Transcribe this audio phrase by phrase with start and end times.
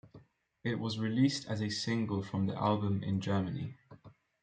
[0.63, 3.75] It was released as a single from the album in Germany.